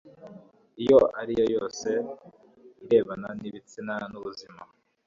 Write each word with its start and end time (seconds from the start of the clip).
iyo 0.83 0.99
ariyo 1.19 1.45
yose 1.55 1.89
irebana 2.85 3.29
n'ibitsina 3.39 3.95
n'ubuzima 4.11 4.61